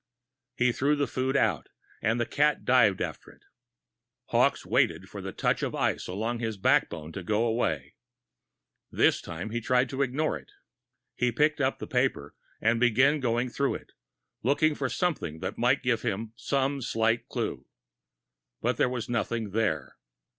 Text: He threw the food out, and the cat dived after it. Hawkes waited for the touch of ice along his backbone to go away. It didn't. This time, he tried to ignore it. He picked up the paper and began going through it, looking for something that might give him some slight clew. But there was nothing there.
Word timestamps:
He 0.55 0.71
threw 0.71 0.95
the 0.95 1.05
food 1.05 1.37
out, 1.37 1.69
and 2.01 2.19
the 2.19 2.25
cat 2.25 2.65
dived 2.65 3.01
after 3.03 3.29
it. 3.29 3.43
Hawkes 4.29 4.65
waited 4.65 5.07
for 5.09 5.21
the 5.21 5.31
touch 5.31 5.61
of 5.61 5.75
ice 5.75 6.07
along 6.07 6.39
his 6.39 6.57
backbone 6.57 7.11
to 7.11 7.21
go 7.21 7.45
away. 7.45 7.75
It 7.75 7.77
didn't. 8.95 9.03
This 9.05 9.21
time, 9.21 9.49
he 9.51 9.61
tried 9.61 9.89
to 9.91 10.01
ignore 10.01 10.39
it. 10.39 10.49
He 11.15 11.31
picked 11.31 11.61
up 11.61 11.77
the 11.77 11.85
paper 11.85 12.33
and 12.59 12.79
began 12.79 13.19
going 13.19 13.49
through 13.51 13.75
it, 13.75 13.91
looking 14.41 14.73
for 14.73 14.89
something 14.89 15.37
that 15.41 15.59
might 15.59 15.83
give 15.83 16.01
him 16.01 16.33
some 16.35 16.81
slight 16.81 17.27
clew. 17.27 17.67
But 18.59 18.77
there 18.77 18.89
was 18.89 19.07
nothing 19.07 19.51
there. 19.51 19.97